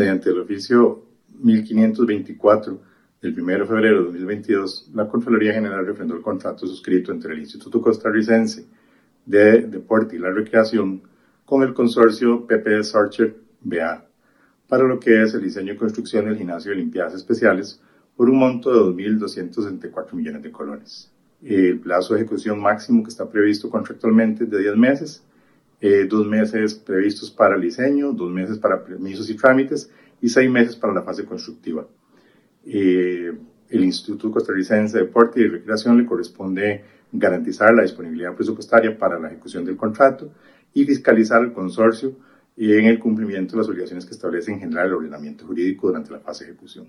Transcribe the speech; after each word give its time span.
Mediante 0.00 0.30
el 0.30 0.40
oficio 0.40 1.04
1524 1.42 2.80
del 3.20 3.38
1 3.38 3.58
de 3.58 3.66
febrero 3.66 3.98
de 3.98 4.04
2022, 4.04 4.92
la 4.94 5.06
Contraloría 5.06 5.52
General 5.52 5.84
refrendó 5.84 6.14
el 6.14 6.22
contrato 6.22 6.66
suscrito 6.66 7.12
entre 7.12 7.34
el 7.34 7.40
Instituto 7.40 7.82
Costarricense 7.82 8.64
de 9.26 9.60
Deporte 9.66 10.16
y 10.16 10.18
la 10.18 10.30
Recreación 10.30 11.02
con 11.44 11.62
el 11.64 11.74
consorcio 11.74 12.46
PP 12.46 12.82
Sarcher 12.82 13.36
BA 13.60 14.06
para 14.66 14.84
lo 14.84 14.98
que 14.98 15.22
es 15.22 15.34
el 15.34 15.42
diseño 15.42 15.74
y 15.74 15.76
construcción 15.76 16.24
del 16.24 16.38
gimnasio 16.38 16.70
de 16.70 16.78
limpiadas 16.78 17.12
especiales 17.12 17.82
por 18.16 18.30
un 18.30 18.38
monto 18.38 18.70
de 18.70 19.04
2.264 19.04 20.14
millones 20.14 20.42
de 20.42 20.50
colones. 20.50 21.12
El 21.42 21.78
plazo 21.78 22.14
de 22.14 22.20
ejecución 22.20 22.58
máximo 22.58 23.02
que 23.02 23.10
está 23.10 23.28
previsto 23.28 23.68
contractualmente 23.68 24.44
es 24.44 24.50
de 24.50 24.60
10 24.60 24.76
meses, 24.78 25.22
eh, 25.80 26.06
dos 26.08 26.26
meses 26.26 26.74
previstos 26.74 27.30
para 27.30 27.54
el 27.54 27.62
diseño, 27.62 28.12
dos 28.12 28.30
meses 28.30 28.58
para 28.58 28.84
permisos 28.84 29.30
y 29.30 29.34
trámites 29.34 29.90
y 30.20 30.28
seis 30.28 30.50
meses 30.50 30.76
para 30.76 30.92
la 30.92 31.02
fase 31.02 31.24
constructiva. 31.24 31.86
Eh, 32.66 33.32
el 33.70 33.84
Instituto 33.84 34.30
Costarricense 34.30 34.98
de 34.98 35.04
Deporte 35.04 35.40
y 35.40 35.48
Recreación 35.48 35.96
le 35.96 36.04
corresponde 36.04 36.84
garantizar 37.12 37.72
la 37.72 37.82
disponibilidad 37.82 38.34
presupuestaria 38.34 38.96
para 38.98 39.18
la 39.18 39.28
ejecución 39.28 39.64
del 39.64 39.76
contrato 39.76 40.32
y 40.74 40.84
fiscalizar 40.84 41.42
el 41.42 41.52
consorcio 41.52 42.16
en 42.56 42.84
el 42.84 42.98
cumplimiento 42.98 43.52
de 43.52 43.58
las 43.58 43.68
obligaciones 43.68 44.04
que 44.04 44.12
establece 44.12 44.52
en 44.52 44.60
general 44.60 44.88
el 44.88 44.94
ordenamiento 44.94 45.46
jurídico 45.46 45.86
durante 45.86 46.10
la 46.10 46.20
fase 46.20 46.44
de 46.44 46.50
ejecución. 46.50 46.88